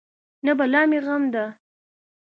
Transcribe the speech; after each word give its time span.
نه 0.45 0.51
بلا 0.59 0.81
مې 0.89 0.99
غم 1.05 1.23
ده. 1.33 1.45